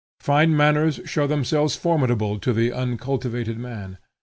Fine 0.19 0.57
manners 0.57 0.99
show 1.05 1.27
themselves 1.27 1.75
formidable 1.75 2.39
to 2.39 2.53
the 2.53 2.71
uncultivated 2.73 3.59
man. 3.59 3.99